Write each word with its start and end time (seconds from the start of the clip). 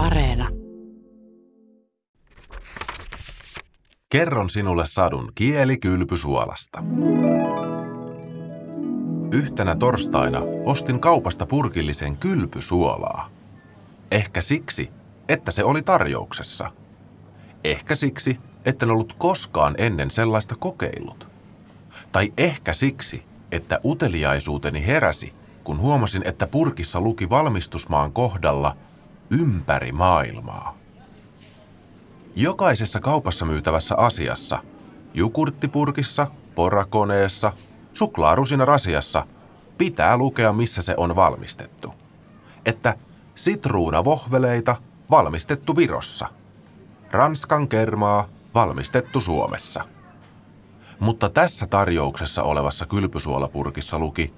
Areena. 0.00 0.48
Kerron 4.08 4.50
sinulle 4.50 4.86
sadun 4.86 5.32
kielikylpysuolasta. 5.34 6.82
Yhtenä 9.32 9.76
torstaina 9.76 10.40
ostin 10.64 11.00
kaupasta 11.00 11.46
purkillisen 11.46 12.16
kylpysuolaa. 12.16 13.30
Ehkä 14.10 14.40
siksi, 14.40 14.90
että 15.28 15.50
se 15.50 15.64
oli 15.64 15.82
tarjouksessa. 15.82 16.72
Ehkä 17.64 17.94
siksi, 17.94 18.38
etten 18.64 18.90
ollut 18.90 19.14
koskaan 19.18 19.74
ennen 19.78 20.10
sellaista 20.10 20.56
kokeillut. 20.56 21.28
Tai 22.12 22.32
ehkä 22.38 22.72
siksi, 22.72 23.22
että 23.52 23.80
uteliaisuuteni 23.84 24.86
heräsi, 24.86 25.32
kun 25.64 25.78
huomasin, 25.78 26.22
että 26.24 26.46
purkissa 26.46 27.00
luki 27.00 27.30
valmistusmaan 27.30 28.12
kohdalla 28.12 28.76
ympäri 29.30 29.92
maailmaa. 29.92 30.76
Jokaisessa 32.36 33.00
kaupassa 33.00 33.44
myytävässä 33.44 33.94
asiassa, 33.96 34.58
jukurttipurkissa, 35.14 36.26
porakoneessa, 36.54 37.52
suklaarusina 37.94 38.64
rasiassa, 38.64 39.26
pitää 39.78 40.16
lukea, 40.16 40.52
missä 40.52 40.82
se 40.82 40.94
on 40.96 41.16
valmistettu. 41.16 41.94
Että 42.66 42.94
sitruunavohveleita 43.34 44.76
valmistettu 45.10 45.76
Virossa. 45.76 46.26
Ranskan 47.10 47.68
kermaa 47.68 48.28
valmistettu 48.54 49.20
Suomessa. 49.20 49.84
Mutta 51.00 51.28
tässä 51.28 51.66
tarjouksessa 51.66 52.42
olevassa 52.42 52.86
kylpysuolapurkissa 52.86 53.98
luki 53.98 54.34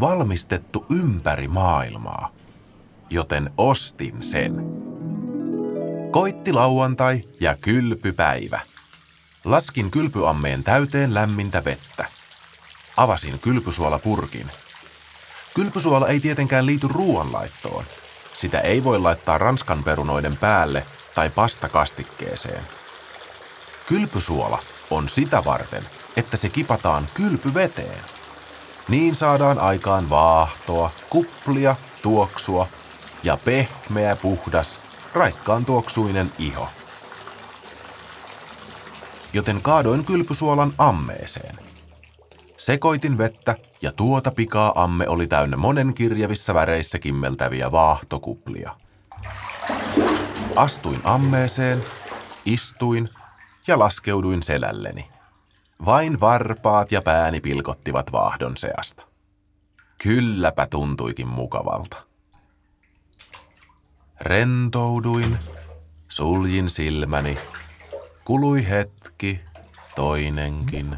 valmistettu 0.00 0.86
ympäri 0.90 1.48
maailmaa. 1.48 2.37
Joten 3.10 3.50
ostin 3.56 4.22
sen. 4.22 4.52
Koitti 6.10 6.52
lauantai 6.52 7.24
ja 7.40 7.56
kylpypäivä. 7.60 8.60
Laskin 9.44 9.90
kylpyammeen 9.90 10.64
täyteen 10.64 11.14
lämmintä 11.14 11.64
vettä. 11.64 12.04
Avasin 12.96 13.38
kylpysuolapurkin. 13.38 14.46
Kylpysuola 15.54 16.08
ei 16.08 16.20
tietenkään 16.20 16.66
liity 16.66 16.88
ruoanlaittoon. 16.88 17.84
Sitä 18.34 18.60
ei 18.60 18.84
voi 18.84 18.98
laittaa 18.98 19.38
ranskan 19.38 19.84
perunoiden 19.84 20.36
päälle 20.36 20.84
tai 21.14 21.30
pastakastikkeeseen. 21.30 22.62
Kylpysuola 23.86 24.62
on 24.90 25.08
sitä 25.08 25.44
varten, 25.44 25.82
että 26.16 26.36
se 26.36 26.48
kipataan 26.48 27.08
kylpyveteen. 27.14 28.00
Niin 28.88 29.14
saadaan 29.14 29.58
aikaan 29.58 30.10
vaahtoa, 30.10 30.90
kuplia, 31.10 31.76
tuoksua 32.02 32.68
ja 33.22 33.38
pehmeä, 33.44 34.16
puhdas, 34.16 34.80
raikkaan 35.14 35.64
tuoksuinen 35.64 36.32
iho. 36.38 36.68
Joten 39.32 39.62
kaadoin 39.62 40.04
kylpysuolan 40.04 40.72
ammeeseen. 40.78 41.58
Sekoitin 42.56 43.18
vettä 43.18 43.56
ja 43.82 43.92
tuota 43.92 44.30
pikaa 44.30 44.72
amme 44.74 45.08
oli 45.08 45.26
täynnä 45.26 45.56
monen 45.56 45.94
kirjavissa 45.94 46.54
väreissä 46.54 46.98
kimmeltäviä 46.98 47.72
vaahtokuplia. 47.72 48.76
Astuin 50.56 51.00
ammeeseen, 51.04 51.84
istuin 52.44 53.08
ja 53.66 53.78
laskeuduin 53.78 54.42
selälleni. 54.42 55.08
Vain 55.84 56.20
varpaat 56.20 56.92
ja 56.92 57.02
pääni 57.02 57.40
pilkottivat 57.40 58.12
vaahdon 58.12 58.56
seasta. 58.56 59.02
Kylläpä 60.02 60.66
tuntuikin 60.66 61.28
mukavalta. 61.28 62.07
Rentouduin, 64.20 65.38
suljin 66.08 66.70
silmäni, 66.70 67.38
kului 68.24 68.68
hetki, 68.68 69.40
toinenkin. 69.94 70.96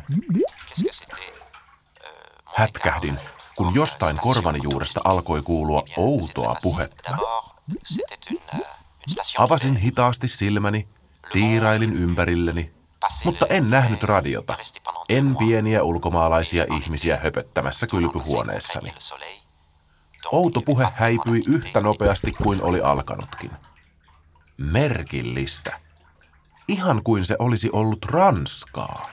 Hätkähdin, 2.45 3.17
kun 3.57 3.75
jostain 3.75 4.19
korvani 4.19 4.59
juuresta 4.63 5.01
alkoi 5.05 5.43
kuulua 5.43 5.83
outoa 5.97 6.57
puhetta. 6.63 7.17
Avasin 9.39 9.77
hitaasti 9.77 10.29
silmäni, 10.29 10.89
tiirailin 11.33 11.93
ympärilleni, 11.93 12.71
mutta 13.25 13.47
en 13.47 13.71
nähnyt 13.71 14.03
radiota. 14.03 14.57
En 15.09 15.37
pieniä 15.37 15.83
ulkomaalaisia 15.83 16.67
ihmisiä 16.77 17.17
höpöttämässä 17.17 17.87
kylpyhuoneessani. 17.87 18.95
Outo 20.33 20.61
puhe 20.61 20.89
häipyi 20.95 21.43
yhtä 21.49 21.81
nopeasti 21.81 22.33
kuin 22.33 22.63
oli 22.63 22.81
alkanutkin. 22.81 23.51
Merkillistä. 24.57 25.73
Ihan 26.69 27.03
kuin 27.03 27.25
se 27.25 27.37
olisi 27.39 27.71
ollut 27.73 28.05
ranskaa. 28.05 29.11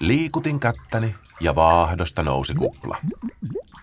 Liikutin 0.00 0.60
kättäni 0.60 1.14
ja 1.40 1.54
vaahdosta 1.54 2.22
nousi 2.22 2.54
kupla. 2.54 2.96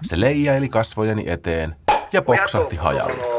Se 0.03 0.19
leijaili 0.19 0.69
kasvojeni 0.69 1.23
eteen 1.27 1.75
ja 2.13 2.21
poksahti 2.21 2.75
hajalle. 2.75 3.37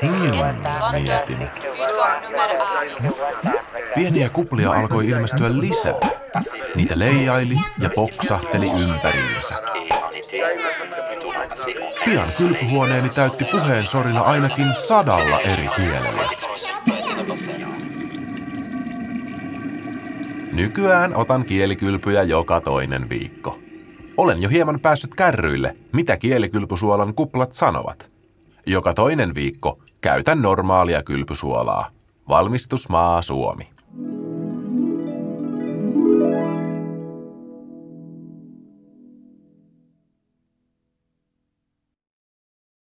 Hmm, 0.00 0.30
mietin. 0.92 1.48
Pieniä 3.94 4.28
kuplia 4.28 4.72
alkoi 4.72 5.08
ilmestyä 5.08 5.60
lisää. 5.60 5.94
Niitä 6.74 6.98
leijaili 6.98 7.56
ja 7.78 7.90
poksahteli 7.94 8.70
ympäriinsä. 8.70 9.54
Pian 12.04 12.28
kylpyhuoneeni 12.36 13.08
täytti 13.08 13.44
puheen 13.44 13.86
sorina 13.86 14.20
ainakin 14.20 14.74
sadalla 14.86 15.40
eri 15.40 15.68
kielellä. 15.76 16.22
Nykyään 20.52 21.16
otan 21.16 21.44
kielikylpyjä 21.44 22.22
joka 22.22 22.60
toinen 22.60 23.08
viikko. 23.08 23.58
Olen 24.16 24.42
jo 24.42 24.48
hieman 24.48 24.80
päässyt 24.80 25.14
kärryille, 25.14 25.76
mitä 25.92 26.16
kielikylpysuolan 26.16 27.14
kuplat 27.14 27.52
sanovat. 27.52 28.08
Joka 28.66 28.94
toinen 28.94 29.34
viikko 29.34 29.78
käytän 30.00 30.42
normaalia 30.42 31.02
kylpysuolaa. 31.02 31.90
Valmistusmaa 32.28 33.22
Suomi. 33.22 33.68